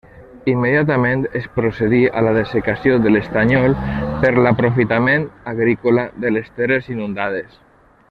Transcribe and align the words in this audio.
Immediatament 0.51 1.25
es 1.39 1.45
procedí 1.57 1.99
a 2.21 2.23
la 2.29 2.31
dessecació 2.39 2.97
de 3.05 3.13
l'estanyol 3.13 3.77
per 4.25 4.35
l'aprofitament 4.43 5.31
agrícola 5.55 6.11
de 6.25 6.37
les 6.37 6.55
terres 6.61 6.95
inundades. 6.99 7.67